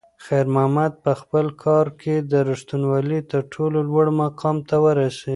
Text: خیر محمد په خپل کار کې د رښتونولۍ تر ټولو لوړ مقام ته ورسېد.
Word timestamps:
خیر 0.25 0.45
محمد 0.55 0.91
په 1.03 1.11
خپل 1.21 1.45
کار 1.63 1.85
کې 2.01 2.15
د 2.31 2.33
رښتونولۍ 2.49 3.19
تر 3.31 3.41
ټولو 3.53 3.77
لوړ 3.89 4.07
مقام 4.21 4.57
ته 4.69 4.75
ورسېد. 4.83 5.29